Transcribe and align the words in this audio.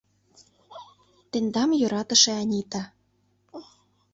Тендам 1.31 1.69
йӧратыше 1.81 2.31
Анита». 2.41 2.83